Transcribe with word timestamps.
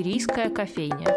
Шумерийская 0.00 0.48
кофейня. 0.48 1.14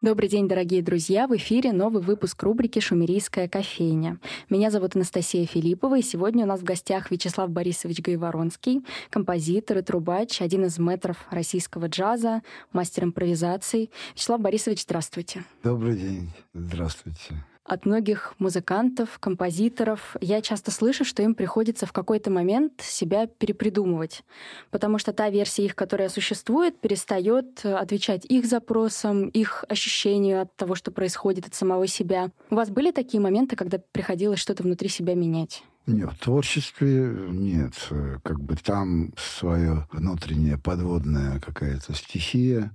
Добрый 0.00 0.28
день, 0.28 0.46
дорогие 0.46 0.80
друзья! 0.80 1.26
В 1.26 1.34
эфире 1.34 1.72
новый 1.72 2.00
выпуск 2.00 2.40
рубрики 2.44 2.78
«Шумерийская 2.78 3.48
кофейня». 3.48 4.20
Меня 4.48 4.70
зовут 4.70 4.94
Анастасия 4.94 5.44
Филиппова, 5.44 5.98
и 5.98 6.02
сегодня 6.02 6.44
у 6.44 6.46
нас 6.46 6.60
в 6.60 6.64
гостях 6.64 7.10
Вячеслав 7.10 7.50
Борисович 7.50 8.00
Гайворонский, 8.00 8.84
композитор 9.10 9.78
и 9.78 9.82
трубач, 9.82 10.40
один 10.40 10.66
из 10.66 10.78
метров 10.78 11.26
российского 11.30 11.86
джаза, 11.86 12.42
мастер 12.72 13.02
импровизаций. 13.02 13.90
Вячеслав 14.14 14.40
Борисович, 14.40 14.82
здравствуйте. 14.82 15.42
Добрый 15.64 15.96
день. 15.96 16.30
Здравствуйте 16.52 17.44
от 17.64 17.86
многих 17.86 18.34
музыкантов, 18.38 19.18
композиторов 19.18 20.16
я 20.20 20.42
часто 20.42 20.70
слышу, 20.70 21.04
что 21.04 21.22
им 21.22 21.34
приходится 21.34 21.86
в 21.86 21.92
какой-то 21.92 22.30
момент 22.30 22.74
себя 22.80 23.26
перепридумывать, 23.26 24.22
потому 24.70 24.98
что 24.98 25.12
та 25.12 25.30
версия 25.30 25.64
их, 25.64 25.74
которая 25.74 26.08
существует, 26.08 26.78
перестает 26.78 27.64
отвечать 27.64 28.26
их 28.26 28.46
запросам, 28.46 29.28
их 29.28 29.64
ощущению 29.68 30.42
от 30.42 30.54
того, 30.56 30.74
что 30.74 30.90
происходит 30.90 31.46
от 31.46 31.54
самого 31.54 31.86
себя. 31.86 32.30
У 32.50 32.54
вас 32.54 32.68
были 32.68 32.90
такие 32.90 33.20
моменты, 33.20 33.56
когда 33.56 33.78
приходилось 33.92 34.40
что-то 34.40 34.62
внутри 34.62 34.88
себя 34.88 35.14
менять? 35.14 35.62
Нет, 35.86 36.10
в 36.12 36.18
творчестве 36.18 37.14
нет. 37.30 37.74
Как 38.22 38.40
бы 38.40 38.56
там 38.56 39.12
свое 39.18 39.86
внутреннее 39.92 40.58
подводная 40.58 41.40
какая-то 41.40 41.94
стихия. 41.94 42.74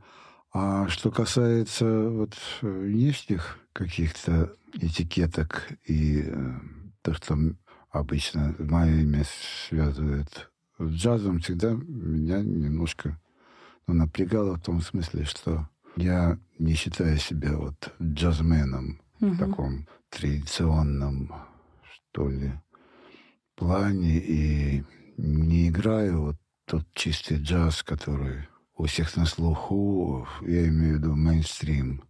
А 0.51 0.87
что 0.87 1.11
касается 1.11 2.09
вот 2.09 2.33
внешних 2.61 3.59
каких-то 3.79 4.53
этикеток 4.73 5.69
и 5.85 6.23
э, 6.25 6.59
то, 7.01 7.13
что 7.13 7.37
обычно 7.91 8.53
мое 8.59 9.01
имя 9.03 9.23
связывает 9.69 10.51
с 10.77 10.83
джазом, 10.83 11.39
всегда 11.39 11.71
меня 11.71 12.41
немножко 12.41 13.17
ну, 13.87 13.93
напрягало 13.93 14.55
в 14.57 14.61
том 14.61 14.81
смысле, 14.81 15.23
что 15.23 15.69
я 15.95 16.37
не 16.59 16.73
считаю 16.73 17.17
себя 17.19 17.55
вот 17.55 17.93
джазменом 18.01 19.01
угу. 19.21 19.31
в 19.31 19.37
таком 19.37 19.87
традиционном, 20.09 21.31
что 21.89 22.27
ли, 22.27 22.51
плане. 23.55 24.19
И 24.19 24.83
не 25.15 25.69
играю 25.69 26.21
вот 26.21 26.35
тот 26.65 26.85
чистый 26.93 27.37
джаз, 27.37 27.81
который 27.83 28.49
у 28.75 28.85
всех 28.87 29.15
на 29.15 29.25
слуху, 29.25 30.27
я 30.41 30.67
имею 30.67 30.95
в 30.95 30.97
виду 30.99 31.15
мейнстрим 31.15 32.08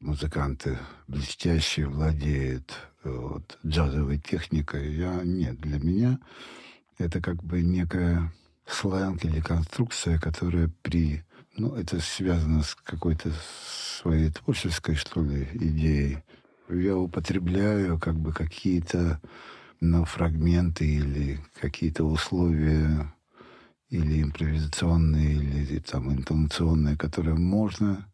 музыканты 0.00 0.78
блестящие 1.06 1.86
владеют 1.86 2.72
э, 3.04 3.10
вот, 3.10 3.58
джазовой 3.66 4.18
техникой. 4.18 4.94
Я 4.94 5.22
нет, 5.24 5.60
для 5.60 5.78
меня 5.78 6.18
это 6.98 7.20
как 7.20 7.42
бы 7.42 7.62
некая 7.62 8.32
сленг 8.66 9.24
или 9.24 9.40
конструкция, 9.40 10.18
которая 10.18 10.70
при... 10.82 11.24
Ну, 11.56 11.74
это 11.74 12.00
связано 12.00 12.62
с 12.62 12.74
какой-то 12.74 13.32
своей 14.00 14.30
творческой, 14.30 14.94
что 14.94 15.22
ли, 15.22 15.48
идеей. 15.54 16.18
Я 16.68 16.96
употребляю 16.96 17.98
как 17.98 18.16
бы 18.16 18.32
какие-то 18.32 19.20
ну, 19.80 20.04
фрагменты 20.04 20.86
или 20.86 21.40
какие-то 21.60 22.04
условия 22.04 23.12
или 23.88 24.22
импровизационные, 24.22 25.34
или 25.34 25.78
там 25.80 26.12
интонационные, 26.12 26.96
которые 26.96 27.36
можно 27.36 28.06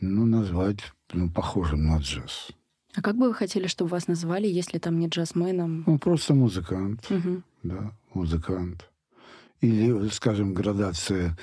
ну, 0.00 0.26
назвать 0.26 0.80
ну, 1.12 1.30
похожим 1.30 1.86
на 1.86 1.98
джаз. 1.98 2.50
А 2.94 3.02
как 3.02 3.16
бы 3.16 3.28
вы 3.28 3.34
хотели, 3.34 3.66
чтобы 3.66 3.90
вас 3.90 4.08
назвали, 4.08 4.46
если 4.46 4.78
там 4.78 4.98
не 4.98 5.08
джазменом? 5.08 5.84
Ну, 5.86 5.98
просто 5.98 6.34
музыкант. 6.34 7.06
Угу. 7.10 7.42
Да, 7.62 7.92
музыкант. 8.14 8.90
Или, 9.60 10.08
скажем, 10.08 10.54
градация 10.54 11.36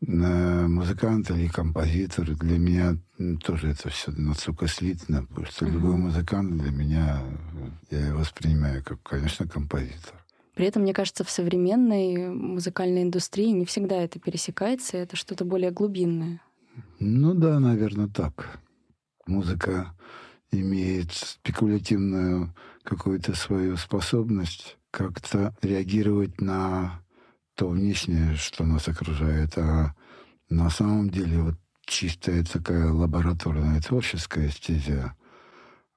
на 0.00 0.66
музыкант 0.68 1.30
или 1.30 1.46
композитор. 1.48 2.34
Для 2.36 2.58
меня 2.58 2.96
тоже 3.42 3.68
это 3.68 3.90
все 3.90 4.12
настолько 4.12 4.66
слитно, 4.66 5.24
потому 5.26 5.46
что 5.46 5.66
угу. 5.66 5.74
любой 5.74 5.96
музыкант 5.96 6.56
для 6.56 6.70
меня, 6.70 7.22
я 7.90 8.06
его 8.08 8.20
воспринимаю 8.20 8.82
как, 8.82 9.02
конечно, 9.02 9.46
композитор. 9.46 10.14
При 10.54 10.66
этом, 10.66 10.82
мне 10.82 10.94
кажется, 10.94 11.24
в 11.24 11.30
современной 11.30 12.28
музыкальной 12.28 13.02
индустрии 13.02 13.48
не 13.48 13.64
всегда 13.64 13.96
это 13.96 14.20
пересекается, 14.20 14.96
это 14.96 15.16
что-то 15.16 15.44
более 15.44 15.70
глубинное. 15.70 16.40
Ну 16.98 17.34
да, 17.34 17.60
наверное, 17.60 18.08
так 18.08 18.58
музыка 19.26 19.94
имеет 20.50 21.12
спекулятивную 21.12 22.54
какую-то 22.82 23.34
свою 23.34 23.76
способность 23.76 24.78
как-то 24.90 25.56
реагировать 25.62 26.40
на 26.40 27.02
то 27.54 27.68
внешнее, 27.68 28.36
что 28.36 28.64
нас 28.64 28.88
окружает. 28.88 29.56
А 29.58 29.94
на 30.48 30.70
самом 30.70 31.10
деле 31.10 31.42
вот 31.42 31.54
чистая 31.86 32.44
такая 32.44 32.90
лабораторная 32.90 33.80
творческая 33.80 34.50
стезя, 34.50 35.16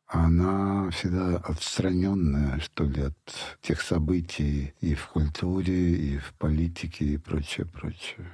она 0.08 0.90
всегда 0.92 1.38
отстраненная, 1.38 2.60
что 2.60 2.86
ли, 2.86 3.02
от 3.02 3.18
тех 3.62 3.82
событий 3.82 4.74
и 4.80 4.96
в 4.96 5.08
культуре, 5.08 5.96
и 5.96 6.18
в 6.18 6.34
политике, 6.36 7.06
и 7.06 7.18
прочее, 7.18 7.66
прочее 7.66 8.28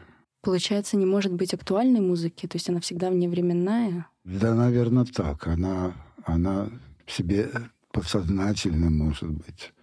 получается, 0.43 0.97
не 0.97 1.05
может 1.05 1.33
быть 1.33 1.53
актуальной 1.53 2.01
музыки? 2.01 2.45
То 2.45 2.57
есть 2.57 2.69
она 2.69 2.79
всегда 2.81 3.09
вневременная? 3.09 4.07
Да, 4.23 4.53
наверное, 4.53 5.05
так. 5.05 5.47
Она, 5.47 5.93
она 6.25 6.69
в 7.05 7.11
себе 7.11 7.49
подсознательно, 7.91 8.89
может 8.89 9.29
быть, 9.29 9.73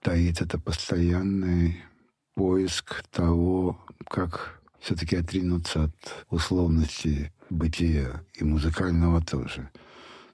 таит 0.00 0.40
это 0.40 0.58
постоянный 0.58 1.82
поиск 2.34 3.02
того, 3.10 3.78
как 4.08 4.62
все-таки 4.78 5.16
отринуться 5.16 5.84
от 5.84 6.26
условности 6.30 7.32
бытия 7.50 8.22
и 8.34 8.44
музыкального 8.44 9.20
тоже. 9.20 9.68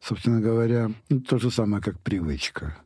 Собственно 0.00 0.40
говоря, 0.40 0.92
ну, 1.08 1.20
то 1.20 1.38
же 1.38 1.50
самое, 1.50 1.82
как 1.82 1.98
привычка. 2.00 2.76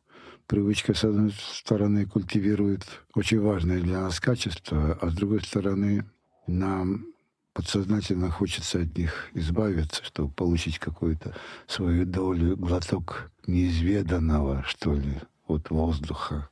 Привычка, 0.47 0.95
с 0.95 1.05
одной 1.05 1.33
стороны, 1.33 2.07
культивирует 2.07 2.87
очень 3.15 3.41
важное 3.41 3.81
для 3.81 4.01
нас 4.01 4.21
качество, 4.21 4.99
а 5.01 5.11
с 5.11 5.15
другой 5.15 5.43
стороны, 5.43 6.05
нам 6.51 7.07
подсознательно 7.53 8.31
хочется 8.31 8.81
от 8.81 8.97
них 8.97 9.31
избавиться, 9.35 10.05
чтобы 10.05 10.33
получить 10.33 10.79
какую-то 10.79 11.35
свою 11.67 12.05
долю, 12.07 12.57
глоток 12.57 13.31
неизведанного, 13.47 14.63
что 14.65 14.95
ли, 14.95 15.21
от 15.47 15.71
воздуха. 15.71 16.49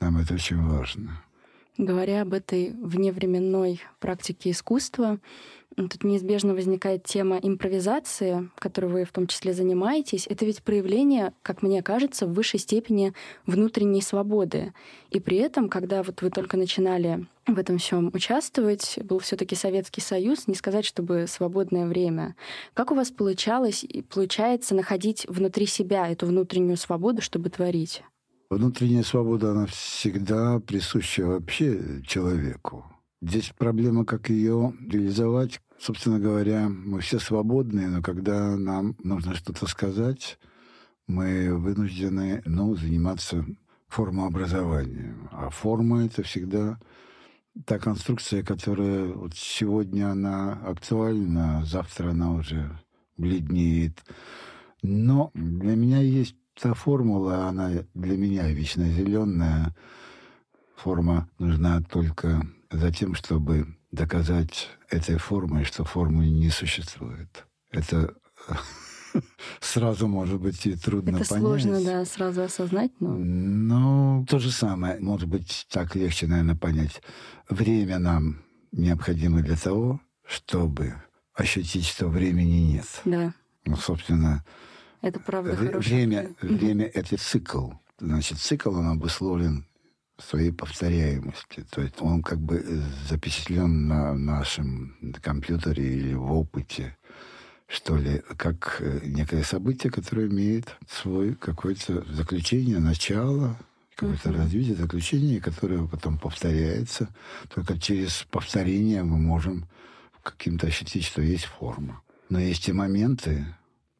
Нам 0.00 0.18
это 0.18 0.34
очень 0.34 0.62
важно. 0.62 1.22
Говоря 1.78 2.22
об 2.22 2.32
этой 2.32 2.72
вневременной 2.72 3.80
практике 4.00 4.50
искусства, 4.50 5.18
Тут 5.76 6.04
неизбежно 6.04 6.54
возникает 6.54 7.04
тема 7.04 7.38
импровизации, 7.42 8.48
которой 8.58 8.86
вы 8.86 9.04
в 9.04 9.12
том 9.12 9.26
числе 9.26 9.52
занимаетесь. 9.52 10.26
Это 10.26 10.46
ведь 10.46 10.62
проявление, 10.62 11.34
как 11.42 11.60
мне 11.60 11.82
кажется, 11.82 12.26
в 12.26 12.32
высшей 12.32 12.58
степени 12.60 13.12
внутренней 13.44 14.00
свободы. 14.00 14.72
И 15.10 15.20
при 15.20 15.36
этом, 15.36 15.68
когда 15.68 16.02
вот 16.02 16.22
вы 16.22 16.30
только 16.30 16.56
начинали 16.56 17.26
в 17.46 17.58
этом 17.58 17.76
всем 17.76 18.10
участвовать, 18.14 18.98
был 19.04 19.18
все-таки 19.18 19.54
Советский 19.54 20.00
Союз, 20.00 20.46
не 20.46 20.54
сказать, 20.54 20.86
чтобы 20.86 21.26
свободное 21.28 21.86
время. 21.86 22.36
Как 22.72 22.90
у 22.90 22.94
вас 22.94 23.10
получалось 23.10 23.84
и 23.84 24.00
получается 24.00 24.74
находить 24.74 25.26
внутри 25.28 25.66
себя 25.66 26.08
эту 26.08 26.24
внутреннюю 26.24 26.78
свободу, 26.78 27.20
чтобы 27.20 27.50
творить? 27.50 28.02
Внутренняя 28.48 29.02
свобода, 29.02 29.50
она 29.50 29.66
всегда 29.66 30.60
присуща 30.60 31.26
вообще 31.26 32.02
человеку. 32.06 32.84
Здесь 33.20 33.52
проблема, 33.56 34.04
как 34.04 34.30
ее 34.30 34.72
реализовать. 34.88 35.60
Собственно 35.78 36.20
говоря, 36.20 36.68
мы 36.68 37.00
все 37.00 37.18
свободны, 37.18 37.88
но 37.88 38.02
когда 38.02 38.56
нам 38.56 38.96
нужно 39.02 39.34
что-то 39.34 39.66
сказать, 39.66 40.38
мы 41.08 41.56
вынуждены 41.56 42.42
ну, 42.44 42.76
заниматься 42.76 43.44
формообразованием. 43.88 45.28
А 45.32 45.50
форма— 45.50 46.04
это 46.06 46.22
всегда 46.22 46.78
та 47.64 47.78
конструкция, 47.80 48.44
которая 48.44 49.06
вот 49.06 49.34
сегодня 49.34 50.10
она 50.10 50.52
актуальна, 50.52 51.64
завтра 51.64 52.10
она 52.10 52.32
уже 52.32 52.78
бледнеет. 53.16 54.04
Но 54.82 55.30
для 55.34 55.74
меня 55.74 56.00
есть 56.00 56.36
та 56.60 56.74
формула, 56.74 57.48
она 57.48 57.70
для 57.94 58.16
меня 58.16 58.48
вечно 58.48 58.88
зеленая. 58.88 59.74
Форма 60.76 61.28
нужна 61.38 61.80
только 61.82 62.46
за 62.70 62.92
тем, 62.92 63.14
чтобы 63.14 63.76
доказать 63.90 64.68
этой 64.90 65.18
формой, 65.18 65.64
что 65.64 65.84
формы 65.84 66.28
не 66.28 66.50
существует. 66.50 67.46
Это 67.70 68.14
сразу, 69.60 70.08
может 70.08 70.40
быть, 70.40 70.66
и 70.66 70.76
трудно 70.76 71.16
Это 71.16 71.28
понять. 71.28 71.42
сложно, 71.42 71.84
да, 71.84 72.04
сразу 72.04 72.42
осознать, 72.42 72.92
но... 73.00 73.14
Ну, 73.16 74.26
то 74.28 74.38
же 74.38 74.50
самое. 74.50 75.00
Может 75.00 75.28
быть, 75.28 75.66
так 75.70 75.94
легче, 75.94 76.26
наверное, 76.26 76.56
понять. 76.56 77.00
Время 77.48 77.98
нам 77.98 78.42
необходимо 78.72 79.42
для 79.42 79.56
того, 79.56 80.00
чтобы 80.26 80.94
ощутить, 81.34 81.86
что 81.86 82.08
времени 82.08 82.72
нет. 82.72 82.86
Да. 83.04 83.32
Ну, 83.64 83.76
собственно, 83.76 84.44
это 85.02 85.20
правда 85.20 85.52
время, 85.52 86.34
время— 86.40 86.86
это 86.94 87.16
цикл. 87.16 87.70
значит, 87.98 88.38
цикл, 88.38 88.74
он 88.74 88.88
обусловлен 88.88 89.66
своей 90.18 90.52
повторяемости. 90.52 91.64
То 91.70 91.82
есть 91.82 92.00
он 92.00 92.22
как 92.22 92.38
бы 92.38 92.64
запечатлен 93.08 93.86
на 93.86 94.14
нашем 94.14 94.96
компьютере 95.22 95.84
или 95.84 96.14
в 96.14 96.32
опыте, 96.32 96.96
что 97.66 97.96
ли, 97.96 98.22
как 98.36 98.76
э, 98.80 99.00
некое 99.04 99.42
событие, 99.42 99.92
которое 99.92 100.28
имеет 100.28 100.76
свой 100.88 101.34
какое-то 101.34 102.04
заключение, 102.12 102.78
начало, 102.78 103.58
какое-то 103.94 104.30
uh-huh. 104.30 104.36
развитие, 104.36 104.76
заключение, 104.76 105.40
которое 105.40 105.86
потом 105.86 106.18
повторяется. 106.18 107.08
Только 107.52 107.78
через 107.78 108.24
повторение 108.30 109.02
мы 109.02 109.18
можем 109.18 109.66
каким-то 110.22 110.66
ощутить, 110.66 111.04
что 111.04 111.22
есть 111.22 111.44
форма. 111.44 112.02
Но 112.28 112.38
есть 112.38 112.68
и 112.68 112.72
моменты, 112.72 113.46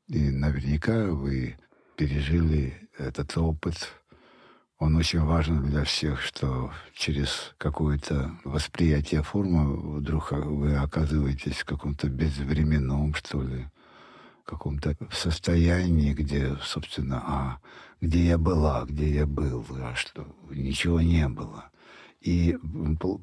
и 0.08 0.30
наверняка 0.30 1.06
вы 1.06 1.56
пережили 1.96 2.88
этот 2.98 3.36
опыт. 3.36 3.92
Он 4.78 4.96
очень 4.96 5.20
важен 5.20 5.64
для 5.64 5.84
всех, 5.84 6.20
что 6.20 6.70
через 6.92 7.54
какое-то 7.56 8.38
восприятие 8.44 9.22
формы 9.22 9.96
вдруг 9.98 10.32
вы 10.32 10.76
оказываетесь 10.76 11.56
в 11.56 11.64
каком-то 11.64 12.08
безвременном, 12.08 13.14
что 13.14 13.42
ли, 13.42 13.66
каком-то 14.44 14.96
состоянии, 15.10 16.14
где, 16.14 16.56
собственно, 16.62 17.22
а 17.26 17.58
где 18.00 18.26
я 18.26 18.38
была, 18.38 18.84
где 18.84 19.12
я 19.12 19.26
был, 19.26 19.66
а 19.70 19.94
что 19.94 20.26
ничего 20.50 21.00
не 21.00 21.28
было. 21.28 21.70
И 22.20 22.56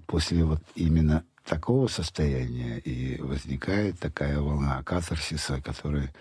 после 0.08 0.44
вот 0.44 0.62
именно 0.76 1.24
такого 1.46 1.88
состояния 1.88 2.78
и 2.80 3.22
возникает 3.22 4.00
такая 4.00 4.40
волна 4.40 4.82
катарсиса, 4.84 5.62
которая 5.62 6.14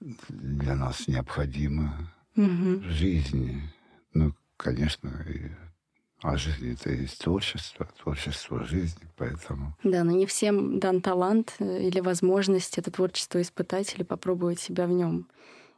для 0.00 0.74
нас 0.74 1.06
необходима 1.08 2.12
угу. 2.36 2.82
жизни. 2.82 3.62
Ну, 4.14 4.32
конечно, 4.56 5.08
и 5.28 5.50
а 6.22 6.36
жизнь 6.36 6.72
это 6.72 6.90
есть 6.90 7.18
творчество, 7.18 7.88
творчество 8.02 8.62
жизни, 8.64 9.08
поэтому... 9.16 9.74
Да, 9.82 10.04
но 10.04 10.12
не 10.12 10.26
всем 10.26 10.78
дан 10.78 11.00
талант 11.00 11.54
э, 11.60 11.82
или 11.82 12.00
возможность 12.00 12.76
это 12.76 12.90
творчество 12.90 13.40
испытать 13.40 13.94
или 13.94 14.02
попробовать 14.02 14.60
себя 14.60 14.86
в 14.86 14.90
нем. 14.90 15.28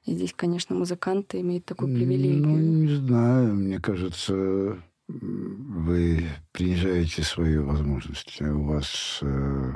И 0.04 0.14
здесь, 0.14 0.34
конечно, 0.34 0.74
музыканты 0.74 1.40
имеют 1.40 1.64
такую 1.64 1.94
привилегию. 1.94 2.44
Ну, 2.44 2.56
не 2.58 2.96
знаю, 2.96 3.54
мне 3.54 3.78
кажется, 3.78 4.82
вы 5.06 6.24
принижаете 6.50 7.22
свои 7.22 7.56
возможности. 7.58 8.42
У 8.42 8.64
вас 8.64 9.20
э, 9.22 9.74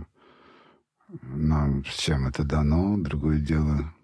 нам 1.23 1.85
всем 1.85 2.27
это 2.27 2.43
дано, 2.43 2.97
другое 2.99 3.39
дело, 3.39 3.95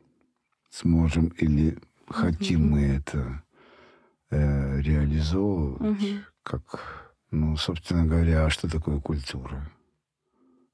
сможем 0.72 1.28
или 1.38 1.78
хотим 2.08 2.70
мы 2.70 2.82
это 2.82 3.42
э, 4.30 4.80
реализовывать, 4.80 6.24
как, 6.42 7.14
ну, 7.30 7.56
собственно 7.56 8.06
говоря, 8.06 8.46
а 8.46 8.50
что 8.50 8.68
такое 8.68 9.00
культура? 9.00 9.70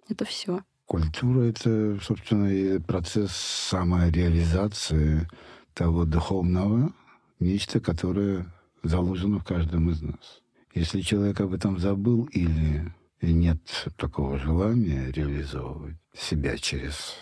Это 0.09 0.25
все. 0.25 0.63
Культура— 0.87 1.43
это, 1.43 1.99
собственно, 2.03 2.81
процесс 2.81 3.33
самореализации 3.33 5.29
того 5.75 6.07
духовного, 6.07 6.93
нечто, 7.41 7.79
которое 7.79 8.47
заложено 8.83 9.39
в 9.39 9.45
каждом 9.45 9.91
из 9.91 10.01
нас. 10.01 10.41
Если 10.75 11.03
человек 11.03 11.41
об 11.41 11.53
этом 11.53 11.79
забыл 11.79 12.25
или 12.33 12.91
нет 13.21 13.59
такого 13.97 14.39
желания 14.39 15.11
реализовывать 15.11 15.97
себя 16.15 16.57
через 16.57 17.17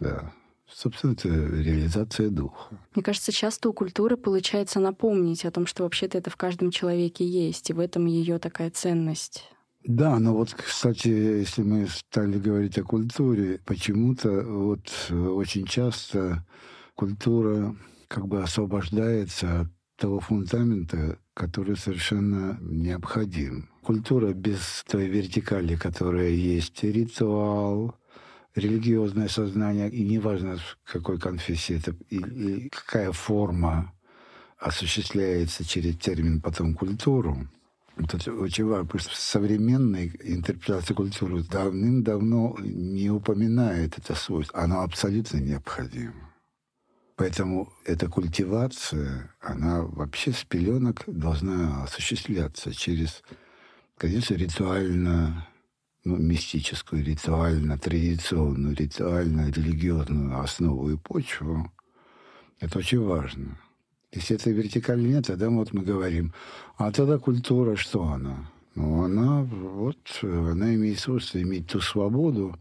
да, 0.00 0.32
Собственно, 0.74 1.12
это 1.12 1.28
реализация 1.28 2.30
духа. 2.30 2.78
Мне 2.94 3.02
кажется, 3.02 3.30
часто 3.30 3.68
у 3.68 3.72
культуры 3.72 4.16
получается 4.16 4.80
напомнить 4.80 5.44
о 5.44 5.50
том, 5.50 5.66
что 5.66 5.84
вообще-то 5.84 6.18
это 6.18 6.30
в 6.30 6.36
каждом 6.36 6.70
человеке 6.70 7.24
есть, 7.26 7.70
и 7.70 7.72
в 7.72 7.78
этом 7.78 8.06
ее 8.06 8.38
такая 8.38 8.70
ценность. 8.70 9.44
Да, 9.84 10.18
но 10.18 10.34
вот, 10.34 10.54
кстати, 10.54 11.08
если 11.08 11.62
мы 11.62 11.88
стали 11.88 12.38
говорить 12.38 12.78
о 12.78 12.84
культуре, 12.84 13.60
почему-то 13.64 14.42
вот 14.42 14.88
очень 15.10 15.66
часто 15.66 16.46
культура 16.94 17.76
как 18.08 18.28
бы 18.28 18.42
освобождается 18.42 19.62
от 19.62 19.68
того 19.96 20.20
фундамента, 20.20 21.18
который 21.34 21.76
совершенно 21.76 22.58
необходим. 22.60 23.68
Культура 23.82 24.32
без 24.32 24.84
той 24.88 25.06
вертикали, 25.06 25.74
которая 25.76 26.28
есть 26.30 26.82
ритуал, 26.84 27.96
религиозное 28.54 29.28
сознание, 29.28 29.90
и 29.90 30.04
неважно, 30.04 30.58
какой 30.84 31.18
конфессии 31.18 31.76
это, 31.76 31.94
и, 32.10 32.16
и 32.16 32.68
какая 32.68 33.12
форма 33.12 33.92
осуществляется 34.58 35.64
через 35.64 35.96
термин 35.96 36.40
потом 36.40 36.74
культуру, 36.74 37.48
это 37.96 38.32
очень 38.32 38.64
важно, 38.64 38.86
потому 38.86 39.00
что 39.00 39.14
современная 39.14 40.10
интерпретация 40.22 40.94
культуры 40.94 41.42
давным-давно 41.42 42.56
не 42.60 43.10
упоминает 43.10 43.98
это 43.98 44.14
свойство. 44.14 44.60
Оно 44.60 44.80
абсолютно 44.80 45.38
необходимо. 45.38 46.32
Поэтому 47.16 47.72
эта 47.84 48.08
культивация, 48.08 49.34
она 49.40 49.82
вообще 49.82 50.32
с 50.32 50.44
пеленок 50.44 51.02
должна 51.06 51.84
осуществляться 51.84 52.74
через, 52.74 53.22
конечно, 53.98 54.34
ритуально 54.34 55.46
ну, 56.04 56.16
мистическую, 56.16 57.04
ритуально, 57.04 57.78
традиционную, 57.78 58.74
ритуально 58.74 59.50
религиозную 59.50 60.40
основу 60.40 60.90
и 60.90 60.96
почву, 60.96 61.70
это 62.60 62.78
очень 62.78 63.00
важно. 63.00 63.58
Если 64.12 64.36
этой 64.36 64.52
вертикали 64.52 65.02
нет, 65.02 65.26
тогда 65.26 65.48
вот 65.48 65.72
мы 65.72 65.82
говорим, 65.82 66.34
а 66.76 66.92
тогда 66.92 67.18
культура, 67.18 67.76
что 67.76 68.04
она? 68.04 68.50
Ну, 68.74 69.04
она 69.04 69.42
вот, 69.42 70.20
она 70.22 70.74
имеет 70.74 70.98
свойство 70.98 71.40
иметь 71.40 71.68
ту 71.68 71.80
свободу 71.80 72.56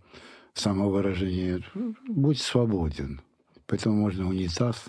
самовыражения. 0.53 1.63
Будь 2.07 2.39
свободен. 2.39 3.21
Поэтому 3.67 3.95
можно 3.95 4.27
унитаз 4.27 4.85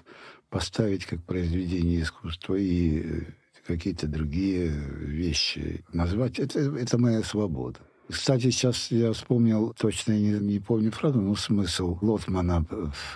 поставить 0.51 1.07
как 1.07 1.23
произведение 1.25 2.03
искусства 2.03 2.55
и 2.57 3.25
какие-то 3.67 4.09
другие 4.09 4.69
вещи 4.69 5.85
назвать. 5.93 6.39
Это, 6.39 6.61
это 6.61 6.99
моя 6.99 7.23
свобода. 7.23 7.79
Кстати, 8.13 8.51
сейчас 8.51 8.91
я 8.91 9.11
вспомнил, 9.15 9.73
точно 9.73 10.13
не, 10.13 10.33
не 10.39 10.61
помню 10.61 10.93
фразу, 10.93 11.19
но 11.19 11.35
смысл 11.35 11.97
Лотмана, 12.03 12.67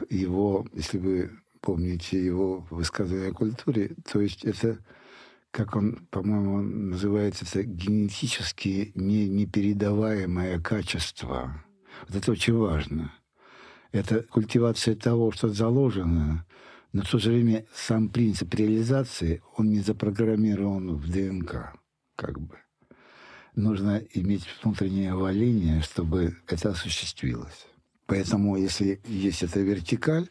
его, 0.08 0.66
если 0.72 0.96
вы 0.96 1.30
помните 1.60 2.24
его 2.24 2.66
высказывание 2.70 3.30
о 3.30 3.34
культуре, 3.34 3.94
то 4.10 4.22
есть 4.22 4.42
это, 4.44 4.78
как 5.50 5.76
он, 5.76 6.06
по-моему, 6.10 6.62
называется, 6.62 7.44
это 7.44 7.62
генетически 7.62 8.92
не, 8.94 9.28
непередаваемое 9.28 10.60
качество. 10.60 11.62
Вот 12.08 12.16
это 12.16 12.32
очень 12.32 12.56
важно. 12.56 13.12
Это 13.92 14.22
культивация 14.22 14.96
того, 14.96 15.30
что 15.30 15.50
заложено, 15.50 16.46
но 16.94 17.02
в 17.02 17.10
то 17.10 17.18
же 17.18 17.32
время 17.32 17.66
сам 17.74 18.08
принцип 18.08 18.54
реализации, 18.54 19.42
он 19.58 19.68
не 19.68 19.80
запрограммирован 19.80 20.96
в 20.96 21.10
ДНК, 21.10 21.74
как 22.16 22.40
бы 22.40 22.56
нужно 23.56 24.02
иметь 24.12 24.46
внутреннее 24.62 25.14
валение, 25.14 25.82
чтобы 25.82 26.36
это 26.46 26.70
осуществилось. 26.70 27.66
Поэтому, 28.06 28.56
если 28.56 29.00
есть 29.04 29.42
эта 29.42 29.60
вертикаль, 29.60 30.28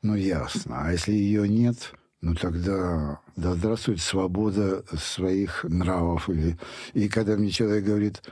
ну, 0.00 0.14
ясно. 0.14 0.86
А 0.86 0.92
если 0.92 1.12
ее 1.12 1.46
нет, 1.48 1.92
ну, 2.22 2.34
тогда 2.34 3.20
да 3.36 3.54
здравствует 3.54 4.00
свобода 4.00 4.84
своих 4.96 5.64
нравов. 5.64 6.30
Или... 6.30 6.58
И 6.94 7.08
когда 7.08 7.36
мне 7.36 7.50
человек 7.50 7.84
говорит, 7.84 8.22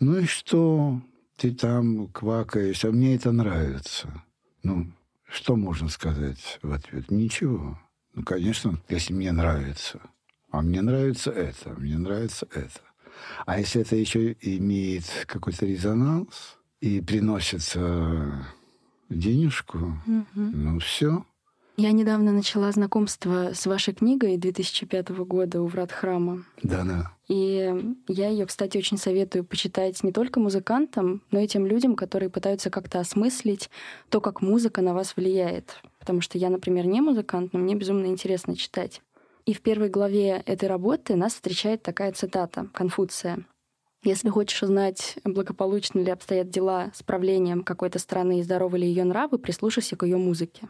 ну 0.00 0.18
и 0.18 0.24
что, 0.24 1.00
ты 1.36 1.52
там 1.52 2.08
квакаешь, 2.08 2.84
а 2.84 2.90
мне 2.90 3.14
это 3.14 3.30
нравится. 3.32 4.24
Ну, 4.62 4.92
что 5.28 5.56
можно 5.56 5.88
сказать 5.88 6.58
в 6.62 6.72
ответ? 6.72 7.10
Ничего. 7.10 7.78
Ну, 8.14 8.24
конечно, 8.24 8.80
если 8.88 9.12
мне 9.12 9.30
нравится. 9.30 10.00
А 10.50 10.62
мне 10.62 10.82
нравится 10.82 11.30
это, 11.30 11.70
мне 11.78 11.96
нравится 11.96 12.48
это. 12.52 12.80
А 13.46 13.58
если 13.58 13.82
это 13.82 13.96
еще 13.96 14.36
имеет 14.40 15.04
какой-то 15.26 15.66
резонанс 15.66 16.58
и 16.80 17.00
приносится 17.00 18.46
денежку, 19.08 19.78
угу. 19.78 20.24
ну 20.34 20.78
все. 20.78 21.24
Я 21.76 21.92
недавно 21.92 22.32
начала 22.32 22.70
знакомство 22.72 23.52
с 23.54 23.64
вашей 23.64 23.94
книгой 23.94 24.36
2005 24.36 25.10
года 25.24 25.62
«У 25.62 25.66
врат 25.66 25.92
храма». 25.92 26.44
Да-да. 26.62 27.12
И 27.26 27.74
я 28.06 28.28
ее, 28.28 28.44
кстати, 28.44 28.76
очень 28.76 28.98
советую 28.98 29.44
почитать 29.44 30.02
не 30.02 30.12
только 30.12 30.40
музыкантам, 30.40 31.22
но 31.30 31.38
и 31.38 31.46
тем 31.46 31.64
людям, 31.64 31.96
которые 31.96 32.28
пытаются 32.28 32.68
как-то 32.68 33.00
осмыслить 33.00 33.70
то, 34.10 34.20
как 34.20 34.42
музыка 34.42 34.82
на 34.82 34.92
вас 34.92 35.16
влияет. 35.16 35.80
Потому 35.98 36.20
что 36.20 36.36
я, 36.36 36.50
например, 36.50 36.86
не 36.86 37.00
музыкант, 37.00 37.54
но 37.54 37.60
мне 37.60 37.74
безумно 37.74 38.06
интересно 38.06 38.56
читать. 38.56 39.00
И 39.46 39.54
в 39.54 39.62
первой 39.62 39.88
главе 39.88 40.42
этой 40.46 40.68
работы 40.68 41.16
нас 41.16 41.34
встречает 41.34 41.82
такая 41.82 42.12
цитата 42.12 42.68
Конфуция. 42.74 43.46
Если 44.02 44.30
хочешь 44.30 44.62
узнать, 44.62 45.18
благополучно 45.24 46.00
ли 46.00 46.10
обстоят 46.10 46.48
дела 46.48 46.90
с 46.94 47.02
правлением 47.02 47.62
какой-то 47.62 47.98
страны 47.98 48.40
и 48.40 48.42
здоровы 48.42 48.78
ли 48.78 48.86
ее 48.86 49.04
нравы, 49.04 49.38
прислушайся 49.38 49.96
к 49.96 50.04
ее 50.04 50.16
музыке. 50.16 50.68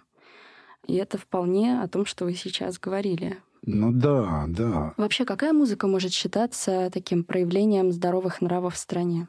И 0.87 0.97
это 0.97 1.19
вполне 1.19 1.81
о 1.81 1.87
том, 1.87 2.07
что 2.07 2.25
вы 2.25 2.35
сейчас 2.35 2.79
говорили. 2.79 3.39
Ну 3.63 3.93
да, 3.93 4.47
да. 4.49 4.95
Вообще, 4.97 5.25
какая 5.25 5.53
музыка 5.53 5.87
может 5.87 6.13
считаться 6.13 6.91
таким 6.93 7.23
проявлением 7.23 7.93
здоровых 7.93 8.41
нравов 8.41 8.75
в 8.75 8.79
стране, 8.79 9.29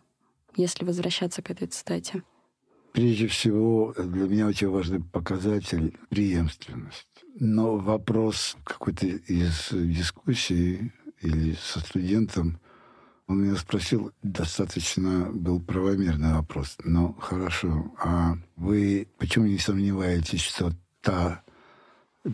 если 0.56 0.86
возвращаться 0.86 1.42
к 1.42 1.52
этой 1.52 1.68
цитате? 1.68 2.24
Прежде 2.94 3.28
всего, 3.28 3.94
для 3.98 4.28
меня 4.28 4.48
очень 4.48 4.70
важный 4.70 5.02
показатель— 5.02 5.98
преемственность. 6.10 7.08
Но 7.40 7.78
вопрос 7.78 8.58
какой-то 8.64 9.08
из 9.08 9.70
дискуссии 9.72 10.92
или 11.22 11.56
со 11.62 11.80
студентом, 11.80 12.60
он 13.28 13.44
меня 13.44 13.56
спросил, 13.56 14.12
достаточно 14.22 15.30
был 15.32 15.62
правомерный 15.62 16.34
вопрос. 16.34 16.78
Ну, 16.84 17.14
хорошо, 17.14 17.94
а 17.98 18.36
вы 18.58 19.08
почему 19.18 19.46
не 19.46 19.58
сомневаетесь, 19.58 20.42
что 20.42 20.74
та 21.02 21.44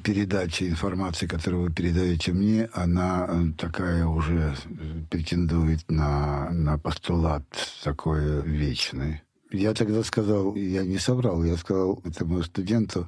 передача 0.04 0.68
информации, 0.68 1.28
которую 1.28 1.64
вы 1.64 1.74
передаете 1.74 2.34
мне, 2.34 2.70
она 2.74 3.26
э, 3.30 3.52
такая 3.58 4.06
уже 4.06 4.56
претендует 5.10 5.90
на, 5.90 6.50
на 6.52 6.78
постулат 6.78 7.46
такой 7.84 8.42
вечный. 8.42 9.22
Я 9.50 9.74
тогда 9.74 10.04
сказал, 10.04 10.56
я 10.56 10.84
не 10.84 10.98
соврал, 10.98 11.44
я 11.44 11.56
сказал 11.56 12.02
этому 12.04 12.44
студенту, 12.44 13.08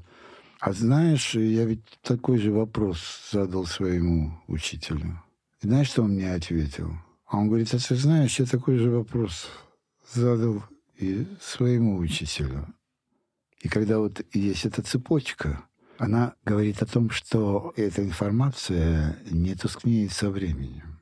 а 0.59 0.73
знаешь, 0.73 1.35
я 1.35 1.63
ведь 1.63 1.85
такой 2.01 2.37
же 2.37 2.51
вопрос 2.51 3.29
задал 3.31 3.65
своему 3.65 4.41
учителю. 4.47 5.23
И 5.61 5.67
знаешь, 5.67 5.87
что 5.87 6.03
он 6.03 6.11
мне 6.11 6.33
ответил? 6.33 6.93
А 7.25 7.37
он 7.37 7.47
говорит, 7.47 7.73
а 7.73 7.77
ты 7.77 7.95
знаешь, 7.95 8.39
я 8.39 8.45
такой 8.45 8.77
же 8.77 8.89
вопрос 8.89 9.47
задал 10.13 10.63
и 10.97 11.25
своему 11.41 11.97
учителю. 11.97 12.67
И 13.61 13.69
когда 13.69 13.99
вот 13.99 14.21
есть 14.33 14.65
эта 14.65 14.81
цепочка, 14.81 15.63
она 15.97 16.33
говорит 16.43 16.81
о 16.81 16.85
том, 16.85 17.09
что 17.09 17.73
эта 17.77 18.03
информация 18.03 19.17
не 19.29 19.55
тускнеет 19.55 20.11
со 20.11 20.29
временем. 20.29 20.99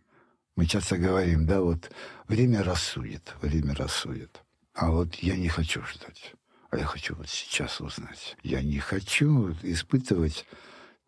Мы 0.56 0.66
часто 0.66 0.98
говорим, 0.98 1.46
да, 1.46 1.62
вот 1.62 1.90
время 2.28 2.64
рассудит, 2.64 3.34
время 3.42 3.74
рассудит. 3.76 4.42
А 4.74 4.92
вот 4.92 5.16
я 5.16 5.36
не 5.36 5.48
хочу 5.48 5.82
ждать. 5.84 6.34
Я 6.78 6.86
хочу 6.86 7.16
вот 7.16 7.28
сейчас 7.28 7.82
узнать. 7.82 8.38
Я 8.44 8.62
не 8.62 8.78
хочу 8.78 9.52
испытывать 9.64 10.46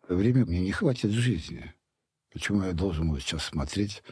время, 0.08 0.44
мне 0.44 0.60
не 0.62 0.72
хватит 0.72 1.12
жизни. 1.12 1.72
Почему 2.32 2.64
я 2.64 2.72
должен 2.72 3.10
вот 3.10 3.20
сейчас 3.20 3.44
смотреть 3.44 4.02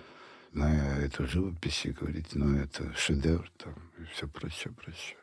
на 0.53 0.99
эту 0.99 1.27
живопись 1.27 1.85
и 1.85 1.91
говорить, 1.91 2.29
ну, 2.35 2.57
это 2.57 2.93
шедевр 2.95 3.51
там, 3.57 3.75
и 3.99 4.05
все 4.13 4.29
прочее, 4.29 4.73
прочее. 4.73 5.17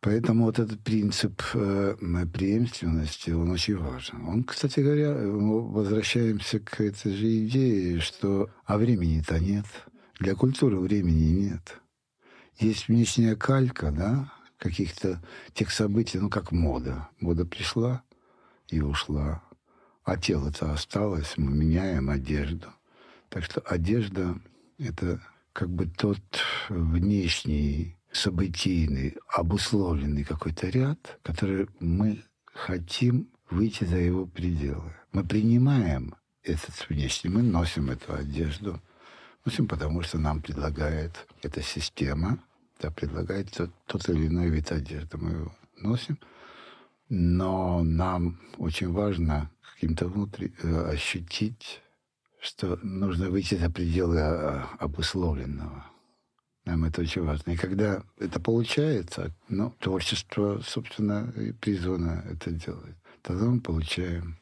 Поэтому 0.00 0.44
вот 0.44 0.58
этот 0.58 0.82
принцип 0.82 1.42
э, 1.52 1.96
преемственности, 2.32 3.30
он 3.30 3.50
очень 3.50 3.76
важен. 3.76 4.26
Он, 4.26 4.42
кстати 4.42 4.80
говоря, 4.80 5.12
мы 5.12 5.70
возвращаемся 5.70 6.60
к 6.60 6.80
этой 6.80 7.14
же 7.14 7.44
идее, 7.44 8.00
что 8.00 8.48
а 8.64 8.78
времени-то 8.78 9.38
нет. 9.38 9.66
Для 10.18 10.34
культуры 10.34 10.78
времени 10.78 11.30
нет 11.30 11.78
есть 12.58 12.88
внешняя 12.88 13.36
калька, 13.36 13.90
да, 13.90 14.32
каких-то 14.58 15.22
тех 15.54 15.70
событий, 15.70 16.18
ну, 16.18 16.30
как 16.30 16.52
мода. 16.52 17.08
Мода 17.20 17.44
пришла 17.44 18.02
и 18.68 18.80
ушла, 18.80 19.42
а 20.04 20.16
тело-то 20.16 20.72
осталось, 20.72 21.34
мы 21.36 21.52
меняем 21.52 22.10
одежду. 22.10 22.68
Так 23.28 23.44
что 23.44 23.60
одежда— 23.60 24.38
это 24.78 25.20
как 25.52 25.70
бы 25.70 25.86
тот 25.86 26.20
внешний, 26.68 27.96
событийный, 28.12 29.16
обусловленный 29.28 30.24
какой-то 30.24 30.68
ряд, 30.68 31.18
который 31.22 31.68
мы 31.80 32.22
хотим 32.46 33.28
выйти 33.50 33.84
за 33.84 33.96
его 33.96 34.26
пределы. 34.26 34.94
Мы 35.12 35.24
принимаем 35.24 36.14
этот 36.42 36.88
внешний, 36.88 37.30
мы 37.30 37.42
носим 37.42 37.90
эту 37.90 38.14
одежду, 38.14 38.80
носим, 39.44 39.66
потому 39.66 40.02
что 40.02 40.18
нам 40.18 40.40
предлагает 40.40 41.26
эта 41.42 41.62
система, 41.62 42.38
да, 42.80 42.90
предлагает 42.90 43.50
тот, 43.52 43.70
тот 43.86 44.08
или 44.08 44.26
иной 44.26 44.50
вид 44.50 44.72
одежды. 44.72 45.16
Мы 45.18 45.30
его 45.30 45.52
носим. 45.78 46.18
Но 47.08 47.82
нам 47.82 48.40
очень 48.58 48.92
важно 48.92 49.50
каким-то 49.74 50.08
внутри 50.08 50.52
э, 50.62 50.90
ощутить, 50.90 51.82
что 52.40 52.78
нужно 52.82 53.30
выйти 53.30 53.54
за 53.54 53.70
пределы 53.70 54.20
а, 54.20 54.68
обусловленного. 54.78 55.84
Нам 56.64 56.84
это 56.84 57.02
очень 57.02 57.22
важно. 57.22 57.52
И 57.52 57.56
когда 57.56 58.02
это 58.18 58.40
получается, 58.40 59.32
ну, 59.48 59.72
творчество, 59.78 60.60
собственно, 60.64 61.32
и 61.36 61.52
призвано 61.52 62.24
это 62.28 62.50
делать, 62.50 62.96
тогда 63.22 63.46
мы 63.46 63.60
получаем 63.60 64.38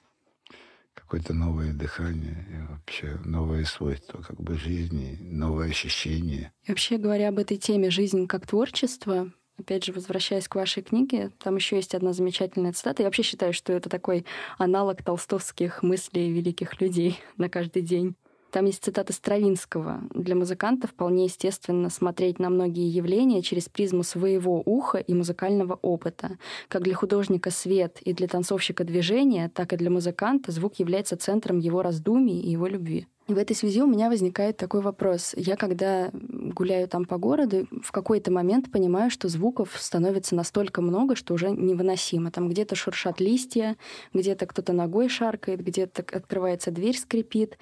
какое-то 1.04 1.34
новое 1.34 1.72
дыхание 1.72 2.46
и 2.50 2.72
вообще 2.72 3.18
новое 3.24 3.64
свойство 3.64 4.22
как 4.22 4.40
бы 4.40 4.54
жизни, 4.56 5.18
новое 5.20 5.68
ощущение. 5.68 6.52
И 6.64 6.70
вообще 6.70 6.96
говоря 6.96 7.28
об 7.28 7.38
этой 7.38 7.56
теме 7.56 7.90
«Жизнь 7.90 8.26
как 8.26 8.46
творчество», 8.46 9.30
Опять 9.56 9.84
же, 9.84 9.92
возвращаясь 9.92 10.48
к 10.48 10.56
вашей 10.56 10.82
книге, 10.82 11.30
там 11.38 11.54
еще 11.54 11.76
есть 11.76 11.94
одна 11.94 12.12
замечательная 12.12 12.72
цитата. 12.72 13.02
Я 13.02 13.06
вообще 13.06 13.22
считаю, 13.22 13.52
что 13.52 13.72
это 13.72 13.88
такой 13.88 14.26
аналог 14.58 15.00
толстовских 15.04 15.84
мыслей 15.84 16.32
великих 16.32 16.80
людей 16.80 17.20
на 17.36 17.48
каждый 17.48 17.82
день. 17.82 18.16
Там 18.54 18.66
есть 18.66 18.84
цитата 18.84 19.12
Стравинского. 19.12 20.02
«Для 20.14 20.36
музыканта 20.36 20.86
вполне 20.86 21.24
естественно 21.24 21.90
смотреть 21.90 22.38
на 22.38 22.50
многие 22.50 22.88
явления 22.88 23.42
через 23.42 23.68
призму 23.68 24.04
своего 24.04 24.62
уха 24.64 24.98
и 24.98 25.12
музыкального 25.12 25.76
опыта. 25.82 26.38
Как 26.68 26.82
для 26.82 26.94
художника 26.94 27.50
свет 27.50 27.98
и 28.02 28.12
для 28.12 28.28
танцовщика 28.28 28.84
движение, 28.84 29.48
так 29.48 29.72
и 29.72 29.76
для 29.76 29.90
музыканта 29.90 30.52
звук 30.52 30.78
является 30.78 31.16
центром 31.16 31.58
его 31.58 31.82
раздумий 31.82 32.42
и 32.42 32.50
его 32.52 32.68
любви». 32.68 33.08
В 33.26 33.38
этой 33.38 33.56
связи 33.56 33.80
у 33.80 33.86
меня 33.86 34.10
возникает 34.10 34.58
такой 34.58 34.82
вопрос. 34.82 35.32
Я, 35.34 35.56
когда 35.56 36.10
гуляю 36.12 36.86
там 36.88 37.06
по 37.06 37.16
городу, 37.16 37.66
в 37.82 37.90
какой-то 37.90 38.30
момент 38.30 38.70
понимаю, 38.70 39.10
что 39.10 39.28
звуков 39.28 39.70
становится 39.78 40.34
настолько 40.34 40.82
много, 40.82 41.16
что 41.16 41.32
уже 41.32 41.50
невыносимо. 41.50 42.30
Там 42.30 42.50
где-то 42.50 42.74
шуршат 42.74 43.20
листья, 43.20 43.76
где-то 44.12 44.44
кто-то 44.44 44.74
ногой 44.74 45.08
шаркает, 45.08 45.64
где-то 45.64 46.04
открывается 46.14 46.70
дверь, 46.70 46.98
скрипит. 46.98 47.56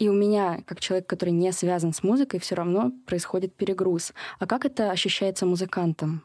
И 0.00 0.08
у 0.08 0.12
меня, 0.12 0.62
как 0.66 0.80
человек, 0.80 1.06
который 1.06 1.30
не 1.30 1.52
связан 1.52 1.92
с 1.92 2.02
музыкой, 2.02 2.40
все 2.40 2.56
равно 2.56 2.90
происходит 3.06 3.54
перегруз. 3.54 4.12
А 4.40 4.48
как 4.48 4.64
это 4.64 4.90
ощущается 4.90 5.46
музыкантом? 5.46 6.22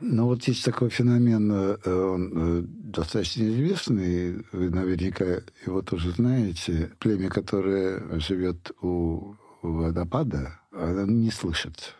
Ну 0.00 0.26
вот 0.26 0.44
есть 0.44 0.64
такой 0.64 0.90
феномен, 0.90 1.50
э, 1.52 1.76
он 1.86 2.32
э, 2.34 2.62
достаточно 2.66 3.44
известный, 3.44 4.44
вы 4.52 4.70
наверняка 4.70 5.40
его 5.66 5.82
тоже 5.82 6.10
знаете. 6.10 6.90
Племя, 6.98 7.28
которое 7.28 8.18
живет 8.18 8.72
у 8.82 9.34
водопада, 9.62 10.60
оно 10.72 11.06
не 11.06 11.30
слышит. 11.30 11.94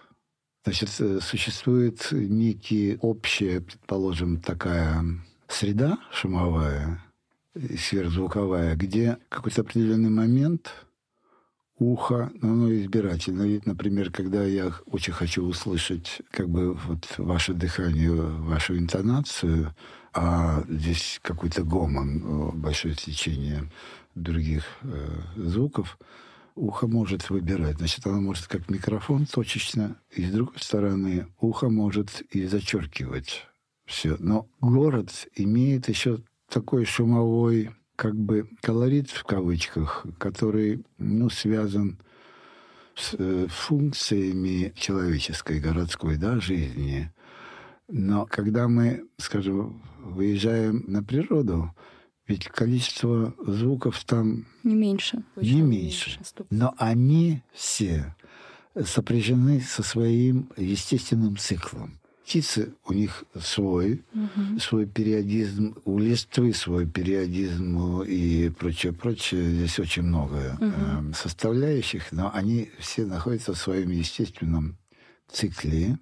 Значит, 0.65 0.91
э, 0.99 1.21
существует 1.21 2.09
некий 2.11 2.99
общая, 3.01 3.61
предположим, 3.61 4.41
такая 4.41 5.05
среда 5.47 5.99
шумовая, 6.11 7.05
сверхзвуковая, 7.55 8.75
где 8.75 9.19
какой-то 9.29 9.61
определенный 9.61 10.11
момент 10.11 10.84
ухо, 11.79 12.31
но 12.41 12.53
оно 12.53 12.75
избирательно. 12.75 13.43
Ведь, 13.43 13.67
например, 13.67 14.11
когда 14.11 14.45
я 14.45 14.73
очень 14.87 15.13
хочу 15.13 15.45
услышать 15.45 16.23
как 16.31 16.49
бы 16.49 16.75
вот 16.75 17.07
ваше 17.19 17.55
дыхание, 17.55 18.13
вашу 18.13 18.77
интонацию, 18.79 19.75
а 20.13 20.63
здесь 20.69 21.19
какой-то 21.23 21.65
гомон, 21.65 22.53
большое 22.55 22.95
течение 22.95 23.71
других 24.15 24.65
э, 24.83 25.09
звуков, 25.37 25.99
ухо 26.55 26.87
может 26.87 27.31
выбирать. 27.31 27.79
Значит, 27.79 28.07
оно 28.07 28.21
может 28.21 28.47
как 28.47 28.71
микрофон 28.71 29.27
точечно, 29.27 29.97
и 30.11 30.25
с 30.25 30.31
другой 30.31 30.59
стороны, 30.61 31.27
ухо 31.41 31.69
может 31.69 32.21
и 32.31 32.47
зачеркивать 32.47 33.47
все. 33.85 34.17
Но 34.21 34.49
город 34.61 35.11
имеет 35.35 35.89
еще 35.89 36.21
такой 36.49 36.85
шумовой 36.85 37.71
как 37.97 38.17
бы 38.17 38.49
колорит 38.61 39.11
в 39.11 39.25
кавычках, 39.25 40.07
который 40.19 40.85
ну, 40.99 41.31
связан 41.31 41.99
с 42.95 43.15
э, 43.19 43.47
функциями 43.49 44.73
человеческой, 44.77 45.61
городской 45.61 46.17
да, 46.17 46.41
жизни. 46.41 47.13
Но 47.89 48.27
когда 48.27 48.69
мы, 48.69 49.05
скажем, 49.19 49.83
выезжаем 49.99 50.85
на 50.87 51.03
природу, 51.03 51.75
ведь 52.27 52.47
количество 52.47 53.35
звуков 53.47 54.03
там 54.05 54.47
не 54.63 54.75
меньше. 54.75 55.23
Не 55.37 55.61
меньше. 55.61 56.19
меньше. 56.19 56.21
Но 56.51 56.75
они 56.79 57.43
все 57.53 58.15
сопряжены 58.83 59.61
со 59.61 59.83
своим 59.83 60.51
естественным 60.57 61.37
циклом. 61.37 62.01
Птицы, 62.25 62.75
у 62.87 62.95
них 62.95 63.25
свой, 63.39 64.03
угу. 64.15 64.59
свой 64.59 64.87
периодизм, 64.87 65.77
у 65.85 65.99
листвы 65.99 66.55
свой 66.55 66.87
периодизм 66.87 68.01
и 68.03 68.49
прочее, 68.49 68.95
прочее. 68.95 69.51
Здесь 69.51 69.79
очень 69.79 70.05
много 70.05 70.57
угу. 70.59 70.73
э, 70.75 71.13
составляющих, 71.15 72.13
но 72.13 72.31
они 72.33 72.71
все 72.79 73.05
находятся 73.05 73.53
в 73.53 73.59
своем 73.59 73.91
естественном 73.91 74.79
цикле, 75.31 75.99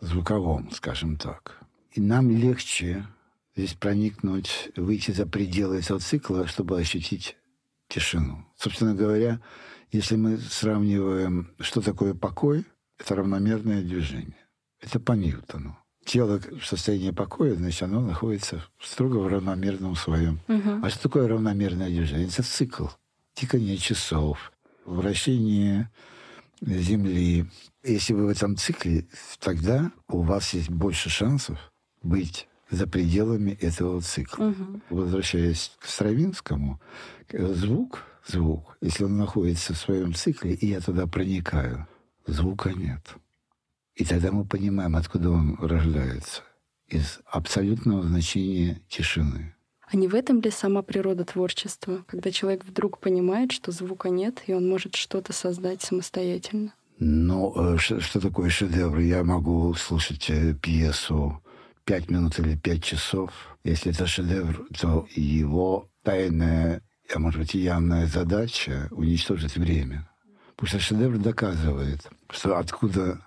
звуковом, 0.00 0.70
скажем 0.72 1.16
так. 1.16 1.60
И 1.92 2.00
нам 2.00 2.30
легче 2.30 3.06
здесь 3.54 3.74
проникнуть, 3.74 4.70
выйти 4.76 5.10
за 5.10 5.26
пределы 5.26 5.80
этого 5.80 6.00
цикла, 6.00 6.46
чтобы 6.46 6.78
ощутить 6.78 7.36
тишину. 7.88 8.44
Собственно 8.56 8.94
говоря, 8.94 9.40
если 9.90 10.16
мы 10.16 10.38
сравниваем, 10.38 11.52
что 11.60 11.82
такое 11.82 12.14
покой, 12.14 12.64
это 12.98 13.16
равномерное 13.16 13.82
движение. 13.82 14.41
Это 14.82 15.00
по 15.00 15.12
Ньютону. 15.12 15.78
Тело 16.04 16.40
в 16.60 16.66
состоянии 16.66 17.12
покоя, 17.12 17.54
значит, 17.54 17.84
оно 17.84 18.00
находится 18.00 18.64
строго 18.80 19.18
в 19.18 19.28
равномерном 19.28 19.94
своем. 19.94 20.40
Угу. 20.48 20.84
А 20.84 20.90
что 20.90 21.02
такое 21.04 21.28
равномерное 21.28 21.88
движение? 21.88 22.26
Это 22.26 22.42
цикл. 22.42 22.88
Тикание 23.34 23.76
часов, 23.76 24.52
вращение 24.84 25.90
Земли. 26.60 27.46
Если 27.84 28.12
вы 28.12 28.26
в 28.26 28.28
этом 28.30 28.56
цикле, 28.56 29.06
тогда 29.38 29.92
у 30.08 30.22
вас 30.22 30.54
есть 30.54 30.70
больше 30.70 31.08
шансов 31.08 31.58
быть 32.02 32.48
за 32.70 32.86
пределами 32.88 33.52
этого 33.60 34.00
цикла. 34.00 34.46
Угу. 34.46 34.80
Возвращаясь 34.90 35.72
к 35.78 35.86
Стравинскому, 35.86 36.80
звук, 37.32 38.04
звук, 38.26 38.76
если 38.80 39.04
он 39.04 39.16
находится 39.16 39.72
в 39.74 39.78
своем 39.78 40.14
цикле, 40.14 40.54
и 40.54 40.66
я 40.66 40.80
туда 40.80 41.06
проникаю, 41.06 41.86
звука 42.26 42.72
нет. 42.72 43.14
И 43.94 44.04
тогда 44.04 44.32
мы 44.32 44.44
понимаем, 44.44 44.96
откуда 44.96 45.30
он 45.30 45.56
рождается. 45.60 46.42
Из 46.88 47.20
абсолютного 47.26 48.02
значения 48.02 48.80
тишины. 48.88 49.54
А 49.92 49.96
не 49.96 50.08
в 50.08 50.14
этом 50.14 50.40
ли 50.40 50.50
сама 50.50 50.82
природа 50.82 51.24
творчества, 51.24 52.04
когда 52.06 52.30
человек 52.30 52.64
вдруг 52.64 52.98
понимает, 52.98 53.52
что 53.52 53.72
звука 53.72 54.08
нет, 54.08 54.42
и 54.46 54.54
он 54.54 54.68
может 54.68 54.94
что-то 54.94 55.32
создать 55.32 55.82
самостоятельно? 55.82 56.72
Ну, 56.98 57.52
э, 57.56 57.78
что, 57.78 58.00
что 58.00 58.20
такое 58.20 58.48
шедевр? 58.48 58.98
Я 58.98 59.22
могу 59.22 59.74
слушать 59.74 60.30
э, 60.30 60.54
пьесу 60.54 61.42
пять 61.84 62.10
минут 62.10 62.38
или 62.38 62.56
пять 62.56 62.84
часов. 62.84 63.32
Если 63.64 63.92
это 63.92 64.06
шедевр, 64.06 64.66
то 64.78 65.06
его 65.14 65.88
тайная, 66.02 66.82
а 67.14 67.18
может 67.18 67.40
быть, 67.40 67.54
явная 67.54 68.06
задача— 68.06 68.88
уничтожить 68.90 69.56
время. 69.56 70.08
Потому 70.56 70.68
что 70.68 70.80
шедевр 70.80 71.18
доказывает, 71.18 72.08
что 72.30 72.56
откуда 72.56 73.20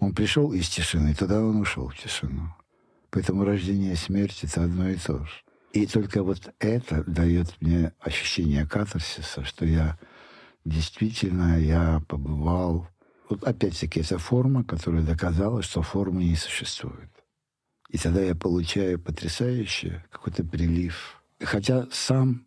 он 0.00 0.14
пришел 0.14 0.52
из 0.52 0.68
тишины, 0.68 1.14
тогда 1.14 1.40
он 1.40 1.60
ушел 1.60 1.88
в 1.88 1.96
тишину. 1.96 2.54
Поэтому 3.10 3.44
рождение 3.44 3.94
и 3.94 3.96
смерть— 3.96 4.40
это 4.42 4.64
одно 4.64 4.88
и 4.88 4.96
то 4.96 5.24
же. 5.24 5.32
И 5.72 5.86
только 5.86 6.22
вот 6.22 6.52
это 6.58 7.04
дает 7.04 7.54
мне 7.60 7.92
ощущение 8.00 8.66
катарсиса, 8.66 9.44
что 9.44 9.64
я 9.64 9.98
действительно 10.64 11.58
я 11.58 12.02
побывал. 12.08 12.88
Вот 13.28 13.44
опять-таки 13.44 14.00
это 14.00 14.18
форма, 14.18 14.64
которая 14.64 15.02
доказала, 15.02 15.62
что 15.62 15.82
формы 15.82 16.24
не 16.24 16.36
существует. 16.36 17.10
И 17.90 17.98
тогда 17.98 18.22
я 18.22 18.34
получаю 18.34 18.98
потрясающий 18.98 20.02
какой-то 20.10 20.44
прилив. 20.44 21.22
Хотя 21.40 21.86
сам, 21.90 22.46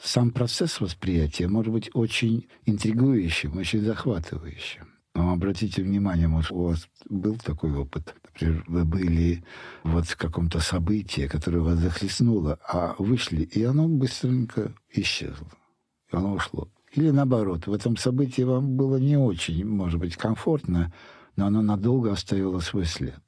сам 0.00 0.30
процесс 0.30 0.80
восприятия 0.80 1.48
может 1.48 1.72
быть 1.72 1.90
очень 1.94 2.48
интригующим, 2.66 3.56
очень 3.56 3.80
захватывающим. 3.80 4.97
Но 5.18 5.32
обратите 5.32 5.82
внимание, 5.82 6.28
может, 6.28 6.52
у 6.52 6.62
вас 6.68 6.88
был 7.10 7.34
такой 7.38 7.72
опыт. 7.72 8.14
Например, 8.22 8.64
вы 8.68 8.84
были 8.84 9.42
вот 9.82 10.06
в 10.06 10.16
каком-то 10.16 10.60
событии, 10.60 11.26
которое 11.26 11.58
вас 11.58 11.80
захлестнуло, 11.80 12.60
а 12.64 12.94
вышли, 12.98 13.42
и 13.42 13.64
оно 13.64 13.88
быстренько 13.88 14.72
исчезло. 14.92 15.48
И 16.12 16.16
оно 16.16 16.34
ушло. 16.34 16.68
Или 16.92 17.10
наоборот, 17.10 17.66
в 17.66 17.72
этом 17.72 17.96
событии 17.96 18.42
вам 18.42 18.76
было 18.76 18.98
не 18.98 19.16
очень, 19.16 19.66
может 19.66 19.98
быть, 19.98 20.14
комфортно, 20.16 20.92
но 21.34 21.46
оно 21.46 21.62
надолго 21.62 22.12
оставило 22.12 22.60
свой 22.60 22.84
след. 22.84 23.20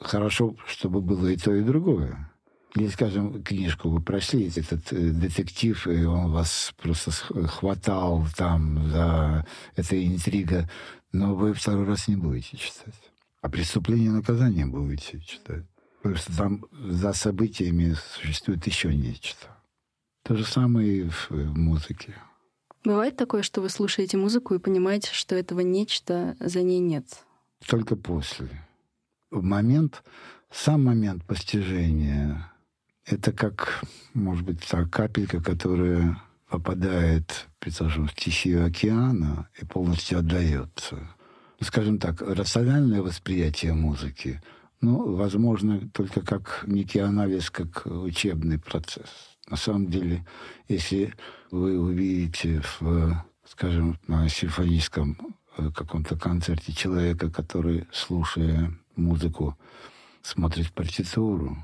Хорошо, 0.00 0.56
чтобы 0.66 1.02
было 1.02 1.26
и 1.26 1.36
то, 1.36 1.54
и 1.54 1.60
другое. 1.60 2.30
Или, 2.76 2.86
скажем, 2.86 3.42
книжку 3.42 3.90
вы 3.90 4.00
прошли, 4.00 4.48
этот 4.48 4.92
э, 4.92 5.10
детектив, 5.10 5.86
и 5.88 6.04
он 6.04 6.30
вас 6.30 6.72
просто 6.80 7.10
хватал 7.10 8.24
там 8.36 8.88
за 8.90 9.44
эта 9.74 10.06
интрига, 10.06 10.70
но 11.12 11.34
вы 11.34 11.54
второй 11.54 11.86
раз 11.86 12.08
не 12.08 12.16
будете 12.16 12.56
читать. 12.56 12.94
А 13.40 13.48
преступление 13.48 14.08
и 14.08 14.12
наказание 14.12 14.66
будете 14.66 15.20
читать. 15.20 15.64
Потому 15.98 16.16
что 16.16 16.36
там 16.36 16.66
за 16.72 17.12
событиями 17.12 17.94
существует 18.14 18.66
еще 18.66 18.94
нечто. 18.94 19.46
То 20.22 20.36
же 20.36 20.44
самое 20.44 20.88
и 20.88 21.08
в 21.08 21.30
музыке. 21.30 22.14
Бывает 22.84 23.16
такое, 23.16 23.42
что 23.42 23.60
вы 23.60 23.68
слушаете 23.68 24.16
музыку 24.16 24.54
и 24.54 24.58
понимаете, 24.58 25.10
что 25.12 25.34
этого 25.34 25.60
нечто 25.60 26.36
за 26.40 26.62
ней 26.62 26.78
нет? 26.78 27.24
Только 27.66 27.96
после. 27.96 28.48
В 29.30 29.42
момент, 29.42 30.02
сам 30.50 30.84
момент 30.84 31.24
постижения, 31.24 32.50
это 33.04 33.32
как, 33.32 33.82
может 34.14 34.44
быть, 34.44 34.66
та 34.66 34.86
капелька, 34.86 35.42
которая 35.42 36.22
попадает, 36.50 37.48
предположим, 37.60 38.08
в 38.08 38.10
стихию 38.10 38.66
океана 38.66 39.48
и 39.60 39.64
полностью 39.64 40.18
отдается. 40.18 40.96
Ну, 41.60 41.66
скажем 41.66 41.98
так, 41.98 42.20
рациональное 42.20 43.02
восприятие 43.02 43.72
музыки, 43.72 44.42
ну, 44.80 45.14
возможно, 45.14 45.88
только 45.90 46.22
как 46.22 46.64
некий 46.66 46.98
анализ, 46.98 47.50
как 47.50 47.86
учебный 47.86 48.58
процесс. 48.58 49.38
На 49.48 49.56
самом 49.56 49.90
деле, 49.90 50.26
если 50.68 51.14
вы 51.50 51.78
увидите 51.78 52.62
в, 52.80 53.24
скажем, 53.46 53.98
на 54.08 54.28
симфоническом 54.28 55.18
э, 55.56 55.70
каком-то 55.70 56.16
концерте 56.16 56.72
человека, 56.72 57.30
который, 57.30 57.86
слушая 57.92 58.72
музыку, 58.96 59.56
смотрит 60.22 60.72
партитуру, 60.72 61.56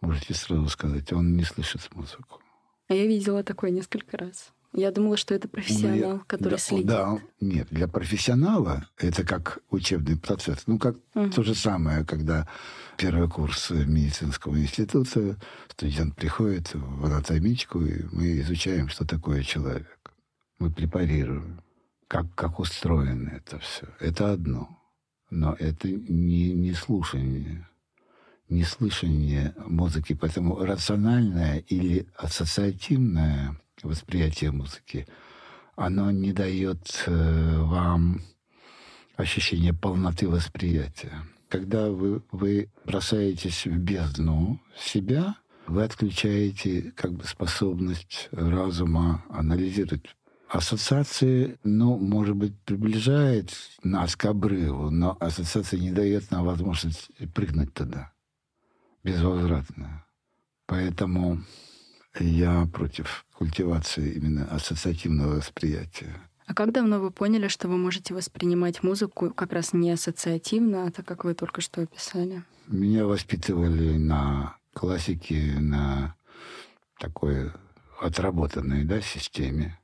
можете 0.00 0.34
сразу 0.34 0.68
сказать, 0.68 1.12
он 1.12 1.36
не 1.36 1.44
слышит 1.44 1.88
музыку. 1.94 2.40
А 2.88 2.94
я 2.94 3.06
видела 3.06 3.42
такое 3.42 3.70
несколько 3.70 4.16
раз. 4.16 4.52
Я 4.76 4.90
думала, 4.90 5.16
что 5.16 5.34
это 5.34 5.48
профессионал, 5.48 6.16
ну, 6.16 6.22
который 6.26 6.54
да, 6.54 6.58
следит. 6.58 6.86
Да, 6.86 7.18
нет, 7.40 7.68
для 7.70 7.86
профессионала 7.86 8.88
это 8.98 9.24
как 9.24 9.60
учебный 9.70 10.16
процесс. 10.16 10.64
Ну, 10.66 10.80
как 10.80 10.96
угу. 11.14 11.30
то 11.30 11.44
же 11.44 11.54
самое, 11.54 12.04
когда 12.04 12.48
первый 12.96 13.28
курс 13.28 13.70
медицинского 13.70 14.60
института, 14.60 15.36
студент 15.70 16.16
приходит 16.16 16.74
в 16.74 17.04
анатомичку, 17.04 17.82
и 17.82 18.02
мы 18.10 18.40
изучаем, 18.40 18.88
что 18.88 19.06
такое 19.06 19.44
человек. 19.44 20.12
Мы 20.58 20.72
препарируем, 20.72 21.60
как, 22.08 22.26
как 22.34 22.58
устроено 22.58 23.30
это 23.30 23.60
все. 23.60 23.86
Это 24.00 24.32
одно. 24.32 24.76
Но 25.30 25.54
это 25.58 25.88
не, 25.88 26.52
не 26.52 26.72
слушание 26.74 27.68
неслышание 28.54 29.54
музыки. 29.66 30.14
Поэтому 30.14 30.64
рациональное 30.64 31.58
или 31.58 32.06
ассоциативное 32.16 33.56
восприятие 33.82 34.50
музыки, 34.52 35.06
оно 35.76 36.10
не 36.10 36.32
дает 36.32 37.04
э, 37.06 37.58
вам 37.58 38.22
ощущение 39.16 39.72
полноты 39.72 40.28
восприятия. 40.28 41.12
Когда 41.48 41.90
вы, 41.90 42.22
вы 42.32 42.70
бросаетесь 42.84 43.66
в 43.66 43.76
бездну 43.76 44.60
себя, 44.76 45.36
вы 45.66 45.84
отключаете 45.84 46.92
как 46.96 47.12
бы 47.12 47.24
способность 47.24 48.28
разума 48.32 49.24
анализировать. 49.28 50.04
Ассоциации, 50.48 51.58
ну, 51.64 51.96
может 51.96 52.36
быть, 52.36 52.56
приближает 52.60 53.50
нас 53.82 54.14
к 54.14 54.24
обрыву, 54.26 54.90
но 54.90 55.16
ассоциация 55.18 55.80
не 55.80 55.90
дает 55.90 56.30
нам 56.30 56.44
возможность 56.44 57.10
прыгнуть 57.34 57.72
туда 57.74 58.13
безвозвратно. 59.04 60.04
Поэтому 60.66 61.44
я 62.18 62.66
против 62.72 63.26
культивации 63.34 64.14
именно 64.14 64.46
ассоциативного 64.46 65.36
восприятия. 65.36 66.16
А 66.46 66.54
как 66.54 66.72
давно 66.72 67.00
вы 67.00 67.10
поняли, 67.10 67.48
что 67.48 67.68
вы 67.68 67.76
можете 67.76 68.14
воспринимать 68.14 68.82
музыку 68.82 69.30
как 69.30 69.52
раз 69.52 69.72
не 69.72 69.90
ассоциативно, 69.90 70.86
а 70.86 70.90
так, 70.90 71.06
как 71.06 71.24
вы 71.24 71.34
только 71.34 71.60
что 71.60 71.82
описали? 71.82 72.42
Меня 72.66 73.06
воспитывали 73.06 73.96
на 73.96 74.56
классике, 74.72 75.54
на 75.58 76.16
такой 76.98 77.50
отработанной 78.00 78.84
да, 78.84 79.00
системе. 79.00 79.78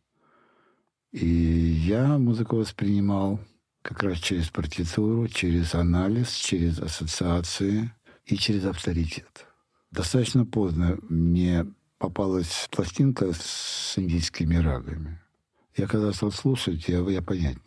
И 1.12 1.26
я 1.26 2.18
музыку 2.18 2.56
воспринимал 2.56 3.40
как 3.82 4.02
раз 4.02 4.18
через 4.18 4.48
партитуру, 4.48 5.28
через 5.28 5.74
анализ, 5.74 6.30
через 6.32 6.78
ассоциации 6.78 7.92
и 8.30 8.36
через 8.36 8.64
авторитет. 8.64 9.46
Достаточно 9.90 10.46
поздно 10.46 10.98
мне 11.08 11.66
попалась 11.98 12.68
пластинка 12.70 13.32
с 13.32 13.94
индийскими 13.96 14.56
рагами. 14.56 15.20
Я 15.76 15.86
когда 15.86 16.12
стал 16.12 16.30
слушать, 16.30 16.88
я, 16.88 17.00
я 17.00 17.22
понять 17.22 17.58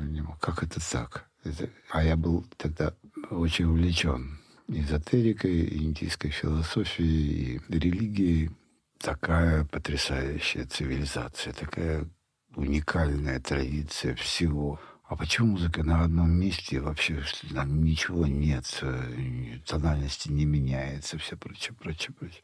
не 0.00 0.20
мог, 0.20 0.38
как 0.40 0.62
это 0.62 0.80
так. 0.90 1.28
Это, 1.44 1.68
а 1.90 2.04
я 2.04 2.16
был 2.16 2.44
тогда 2.56 2.94
очень 3.30 3.66
увлечен 3.66 4.38
эзотерикой, 4.68 5.76
индийской 5.76 6.30
философией 6.30 7.60
и 7.68 7.78
религией. 7.78 8.50
Такая 8.98 9.64
потрясающая 9.64 10.64
цивилизация, 10.66 11.52
такая 11.52 12.08
уникальная 12.54 13.40
традиция 13.40 14.14
всего. 14.14 14.80
А 15.08 15.14
почему 15.14 15.52
музыка 15.52 15.84
на 15.84 16.02
одном 16.02 16.30
месте 16.32 16.80
вообще 16.80 17.22
там 17.54 17.84
ничего 17.84 18.26
нет, 18.26 18.78
э, 18.82 19.58
тональности 19.64 20.30
не 20.30 20.44
меняется, 20.44 21.16
все 21.18 21.36
прочее, 21.36 21.76
прочее, 21.78 22.12
прочее. 22.12 22.42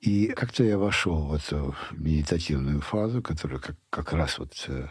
И 0.00 0.28
как-то 0.28 0.64
я 0.64 0.78
вошел 0.78 1.26
в 1.26 1.34
эту 1.34 1.74
медитативную 1.92 2.80
фазу, 2.80 3.22
которая 3.22 3.58
как, 3.58 3.76
как 3.90 4.14
раз 4.14 4.38
вот 4.38 4.54
э, 4.68 4.88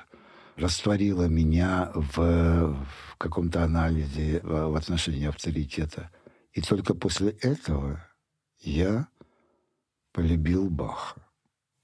растворила 0.57 1.25
меня 1.25 1.91
в, 1.95 2.17
в 2.17 3.17
каком-то 3.17 3.63
анализе 3.63 4.41
в, 4.43 4.69
в 4.69 4.75
отношении 4.75 5.27
авторитета. 5.27 6.11
И 6.53 6.61
только 6.61 6.93
после 6.93 7.31
этого 7.41 8.07
я 8.59 9.07
полюбил 10.11 10.69
Баха. 10.69 11.19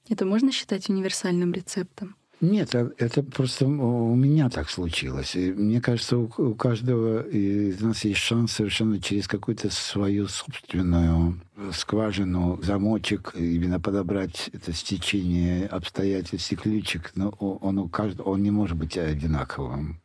Это 0.07 0.25
можно 0.25 0.51
считать 0.51 0.89
универсальным 0.89 1.53
рецептом? 1.53 2.15
Нет, 2.41 2.73
а 2.73 2.91
это 2.97 3.21
просто 3.21 3.67
у 3.67 4.15
меня 4.15 4.49
так 4.49 4.67
случилось. 4.71 5.36
И 5.36 5.54
мне 5.54 5.80
кажется, 5.80 6.17
у 6.17 6.56
каждого 6.56 7.21
из 7.21 7.80
нас 7.82 8.04
есть 8.04 8.19
шанс 8.19 8.54
совершенно 8.54 8.99
через 8.99 9.27
какую-то 9.27 9.69
свою 9.69 10.27
собственную 10.27 11.39
скважину, 11.71 12.60
замочек, 12.63 13.36
именно 13.36 13.80
подобрать 13.80 14.49
это 14.54 14.73
стечение 14.73 15.67
обстоятельств 15.67 16.51
и 16.51 16.56
ключик. 16.56 17.12
Но 17.13 17.30
он, 17.30 17.77
у 17.77 17.88
каждого, 17.88 18.30
он 18.30 18.41
не 18.41 18.49
может 18.49 18.75
быть 18.75 18.97
одинаковым. 18.97 20.01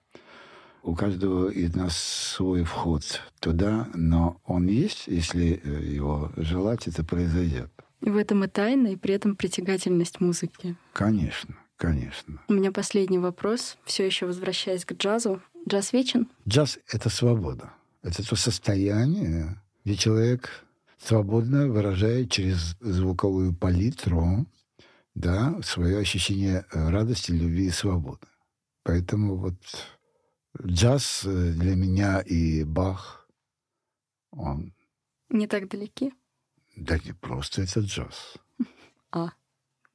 У 0.83 0.95
каждого 0.95 1.49
из 1.49 1.75
нас 1.75 1.97
свой 1.97 2.65
вход 2.65 3.03
туда, 3.41 3.89
но 3.95 4.41
он 4.45 4.67
есть, 4.67 5.09
если 5.09 5.61
э, 5.65 5.85
его 5.85 6.31
желать, 6.37 6.87
это 6.87 7.03
произойдет. 7.03 7.73
И 8.03 8.11
в 8.11 8.17
этом 8.17 8.45
и 8.45 8.47
тайна, 8.47 8.89
и 8.89 8.97
при 8.97 9.15
этом 9.15 9.35
притягательность 9.35 10.21
музыки. 10.21 10.77
Конечно. 10.93 11.57
Конечно. 11.77 12.43
У 12.49 12.55
меня 12.55 12.73
последний 12.73 13.19
вопрос, 13.19 13.77
все 13.85 14.07
еще 14.07 14.27
возвращаясь 14.27 14.85
к 14.85 14.93
джазу. 14.93 15.43
Джаз 15.69 15.93
вечен? 15.93 16.29
Джаз— 16.49 16.79
это 16.89 17.11
свобода. 17.11 17.73
Это 18.03 18.27
то 18.27 18.37
состояние, 18.37 19.61
где 19.85 19.97
человек 19.97 20.65
свободно 20.99 21.69
выражает 21.69 22.31
через 22.31 22.77
звуковую 22.81 23.55
палитру 23.55 24.47
да, 25.15 25.61
свое 25.63 25.99
ощущение 25.99 26.65
радости, 26.71 27.33
любви 27.33 27.67
и 27.67 27.71
свободы. 27.71 28.27
Поэтому 28.83 29.37
вот 29.37 29.57
джаз 30.63 31.23
для 31.25 31.75
меня 31.75 32.21
и 32.21 32.65
Бах, 32.65 33.29
он... 34.31 34.75
Не 35.31 35.47
так 35.47 35.69
далеки? 35.69 36.13
Да 36.77 36.99
не 36.99 37.13
просто 37.13 37.63
это 37.63 37.81
джаз. 37.81 38.37
А, 39.13 39.31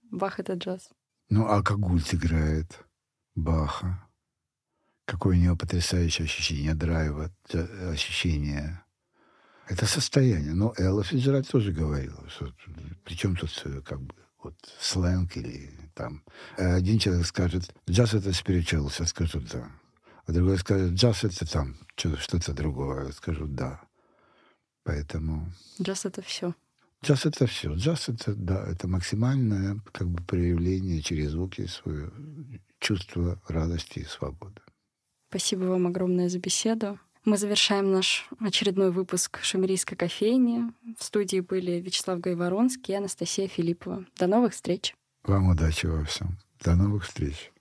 Бах— 0.09 0.39
это 0.41 0.53
джаз. 0.53 0.89
Ну, 1.31 1.47
а 1.47 1.63
как 1.63 1.79
Гульт 1.79 2.13
играет 2.13 2.77
Баха. 3.35 4.05
Какое 5.05 5.37
у 5.37 5.39
него 5.39 5.55
потрясающее 5.55 6.25
ощущение 6.25 6.73
драйва, 6.73 7.31
ощущение. 7.89 8.83
Это 9.69 9.85
состояние. 9.85 10.53
Но 10.53 10.73
Элла 10.77 11.05
Фиджеральд 11.05 11.47
тоже 11.47 11.71
говорила, 11.71 12.27
что 12.29 12.51
причем 13.05 13.37
тут 13.37 13.49
э, 13.63 13.81
как 13.81 14.01
бы 14.01 14.13
вот 14.43 14.55
сленг 14.77 15.37
или 15.37 15.71
там. 15.93 16.21
Один 16.57 16.99
человек 16.99 17.25
скажет, 17.25 17.73
джаз 17.89 18.13
это 18.13 18.33
спиричуал, 18.33 18.91
я 18.99 19.05
скажу 19.05 19.39
да. 19.39 19.71
А 20.25 20.33
другой 20.33 20.57
скажет, 20.57 20.95
джаз 20.95 21.23
это 21.23 21.49
там 21.49 21.77
что-то 21.95 22.51
другое, 22.53 23.05
я 23.05 23.11
скажу 23.13 23.47
да. 23.47 23.79
Поэтому... 24.83 25.49
Джаз 25.81 26.05
это 26.05 26.21
все. 26.21 26.53
Джаз 27.03 27.25
это 27.25 27.47
все. 27.47 27.73
Джаз 27.73 28.09
это, 28.09 28.35
да, 28.35 28.63
это 28.67 28.87
максимальное 28.87 29.79
как 29.91 30.07
бы 30.07 30.23
проявление 30.23 31.01
через 31.01 31.31
звуки 31.31 31.65
свое 31.65 32.11
чувство 32.79 33.41
радости 33.47 33.99
и 33.99 34.05
свободы. 34.05 34.61
Спасибо 35.29 35.63
вам 35.63 35.87
огромное 35.87 36.29
за 36.29 36.39
беседу. 36.39 36.99
Мы 37.23 37.37
завершаем 37.37 37.91
наш 37.91 38.27
очередной 38.39 38.91
выпуск 38.91 39.39
«Шумерийской 39.43 39.95
кофейни». 39.95 40.73
В 40.97 41.03
студии 41.03 41.39
были 41.39 41.79
Вячеслав 41.79 42.19
Гайворонский 42.19 42.93
и 42.93 42.97
Анастасия 42.97 43.47
Филиппова. 43.47 44.05
До 44.17 44.27
новых 44.27 44.53
встреч. 44.53 44.95
Вам 45.23 45.49
удачи 45.49 45.85
во 45.85 46.03
всем. 46.03 46.39
До 46.63 46.75
новых 46.75 47.05
встреч. 47.05 47.51